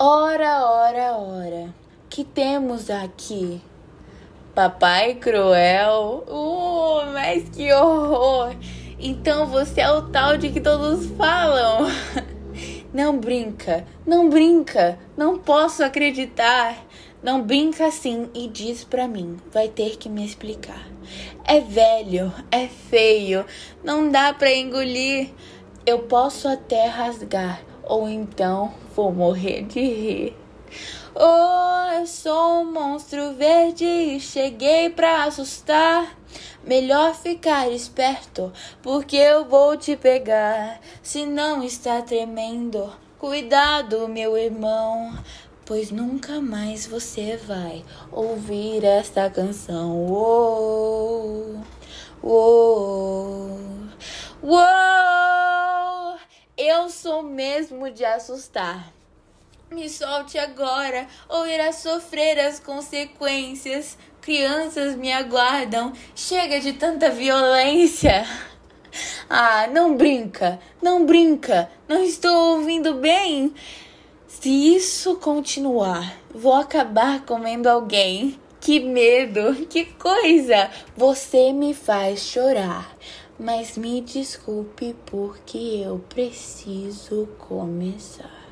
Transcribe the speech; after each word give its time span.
Ora, 0.00 0.64
ora, 0.64 1.16
ora, 1.16 1.74
que 2.08 2.22
temos 2.22 2.88
aqui? 2.88 3.60
Papai 4.54 5.16
cruel? 5.16 6.22
Uh, 6.28 7.12
mas 7.12 7.48
que 7.48 7.72
horror! 7.72 8.54
Então 9.00 9.46
você 9.46 9.80
é 9.80 9.90
o 9.90 10.02
tal 10.02 10.36
de 10.36 10.50
que 10.50 10.60
todos 10.60 11.06
falam. 11.16 11.88
Não 12.94 13.18
brinca, 13.18 13.84
não 14.06 14.30
brinca, 14.30 14.98
não 15.16 15.36
posso 15.36 15.84
acreditar. 15.84 16.76
Não 17.22 17.42
brinca 17.42 17.86
assim 17.86 18.30
e 18.34 18.48
diz 18.48 18.82
pra 18.82 19.06
mim, 19.06 19.36
vai 19.52 19.68
ter 19.68 19.98
que 19.98 20.08
me 20.08 20.24
explicar. 20.24 20.88
É 21.44 21.60
velho, 21.60 22.32
é 22.50 22.66
feio, 22.66 23.44
não 23.84 24.10
dá 24.10 24.32
pra 24.32 24.54
engolir. 24.54 25.30
Eu 25.84 26.00
posso 26.00 26.48
até 26.48 26.86
rasgar, 26.86 27.60
ou 27.88 28.08
então 28.08 28.72
vou 28.94 29.10
morrer 29.10 29.62
de 29.62 29.80
rir. 29.80 30.36
Oh, 31.14 31.98
eu 31.98 32.06
sou 32.06 32.60
um 32.60 32.72
monstro 32.72 33.32
verde 33.32 33.84
e 33.84 34.20
cheguei 34.20 34.90
pra 34.90 35.24
assustar. 35.24 36.16
Melhor 36.62 37.14
ficar 37.14 37.70
esperto, 37.70 38.52
porque 38.82 39.16
eu 39.16 39.46
vou 39.46 39.76
te 39.76 39.96
pegar. 39.96 40.78
Se 41.02 41.24
não 41.24 41.62
está 41.62 42.02
tremendo, 42.02 42.92
cuidado, 43.18 44.06
meu 44.06 44.36
irmão, 44.36 45.16
pois 45.64 45.90
nunca 45.90 46.40
mais 46.40 46.86
você 46.86 47.38
vai 47.38 47.82
ouvir 48.12 48.84
esta 48.84 49.30
canção. 49.30 50.06
Oh, 50.12 51.56
oh, 52.22 53.56
oh, 54.42 56.16
eu 56.58 56.90
sou 56.90 57.22
mesmo 57.22 57.88
de 57.88 58.04
assustar. 58.04 58.92
Me 59.70 59.88
solte 59.88 60.36
agora, 60.36 61.06
ou 61.28 61.46
irá 61.46 61.72
sofrer 61.72 62.36
as 62.40 62.58
consequências. 62.58 63.96
Crianças 64.20 64.96
me 64.96 65.12
aguardam. 65.12 65.92
Chega 66.16 66.58
de 66.58 66.72
tanta 66.72 67.08
violência. 67.08 68.26
Ah, 69.30 69.68
não 69.70 69.94
brinca, 69.94 70.58
não 70.82 71.04
brinca. 71.04 71.70
Não 71.86 72.02
estou 72.02 72.56
ouvindo 72.56 72.94
bem. 72.94 73.54
Se 74.26 74.48
isso 74.48 75.16
continuar, 75.16 76.16
vou 76.34 76.54
acabar 76.54 77.24
comendo 77.24 77.68
alguém. 77.68 78.40
Que 78.60 78.80
medo, 78.80 79.66
que 79.66 79.84
coisa! 79.84 80.70
Você 80.96 81.52
me 81.52 81.74
faz 81.74 82.20
chorar. 82.20 82.96
Mas 83.38 83.78
me 83.78 84.00
desculpe 84.00 84.96
porque 85.06 85.82
eu 85.86 86.04
preciso 86.08 87.28
começar. 87.38 88.48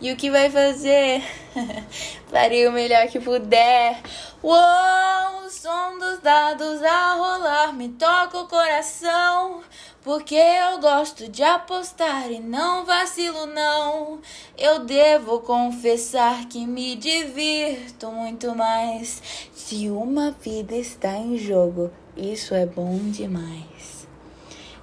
E 0.00 0.12
o 0.12 0.16
que 0.16 0.30
vai 0.30 0.48
fazer? 0.48 1.20
Farei 2.30 2.68
o 2.68 2.72
melhor 2.72 3.08
que 3.08 3.18
puder. 3.18 4.00
Uou, 4.40 5.46
o 5.46 5.50
som 5.50 5.98
dos 5.98 6.20
dados 6.20 6.80
a 6.80 7.14
rolar 7.14 7.72
me 7.72 7.88
toca 7.88 8.38
o 8.38 8.46
coração. 8.46 9.62
Porque 10.02 10.34
eu 10.34 10.80
gosto 10.80 11.28
de 11.28 11.44
apostar 11.44 12.28
e 12.30 12.40
não 12.40 12.84
vacilo, 12.84 13.46
não. 13.46 14.18
Eu 14.58 14.80
devo 14.80 15.38
confessar 15.40 16.46
que 16.48 16.66
me 16.66 16.96
divirto 16.96 18.10
muito 18.10 18.52
mais. 18.54 19.22
Se 19.54 19.88
uma 19.88 20.32
vida 20.32 20.74
está 20.74 21.16
em 21.16 21.38
jogo, 21.38 21.88
isso 22.16 22.52
é 22.52 22.66
bom 22.66 22.98
demais. 23.10 24.08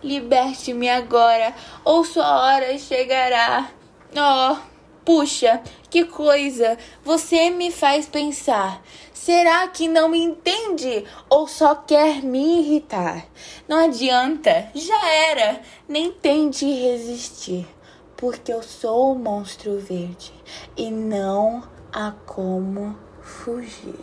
Liberte-me 0.02 0.90
agora, 0.90 1.54
ou 1.84 2.06
sua 2.06 2.42
hora 2.42 2.78
chegará. 2.78 3.70
Oh, 4.16 4.58
Puxa, 5.04 5.62
que 5.90 6.06
coisa! 6.06 6.78
Você 7.04 7.50
me 7.50 7.72
faz 7.72 8.06
pensar. 8.06 8.82
Será 9.14 9.68
que 9.68 9.88
não 9.88 10.10
me 10.10 10.20
entende 10.20 11.06
ou 11.30 11.48
só 11.48 11.76
quer 11.76 12.24
me 12.24 12.62
irritar? 12.62 13.26
Não 13.68 13.86
adianta, 13.86 14.70
já 14.74 15.10
era. 15.10 15.62
Nem 15.88 16.12
tente 16.12 16.66
resistir, 16.66 17.68
porque 18.16 18.52
eu 18.52 18.64
sou 18.64 19.14
o 19.14 19.20
monstro 19.20 19.80
verde 19.80 20.34
e 20.78 20.90
não 20.90 21.64
há 21.92 22.14
como 22.26 22.98
fugir. 23.22 24.00